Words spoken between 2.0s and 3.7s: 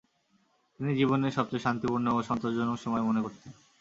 ও সন্তোষজনক সময়” মনে করতেন।